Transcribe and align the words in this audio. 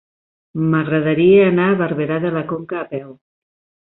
M'agradaria 0.71 1.43
anar 1.49 1.67
a 1.73 1.77
Barberà 1.83 2.17
de 2.25 2.33
la 2.39 2.43
Conca 2.53 2.79
a 2.83 2.87
peu. 2.95 3.15